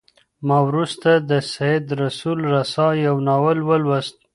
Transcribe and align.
ما 0.47 0.57
وروسته 0.67 1.09
د 1.29 1.31
سید 1.53 1.85
رسول 2.03 2.39
رسا 2.53 2.87
یو 3.07 3.15
ناول 3.27 3.57
ولوست. 3.69 4.15